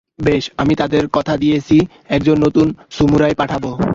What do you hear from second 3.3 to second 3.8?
পাঠাবো।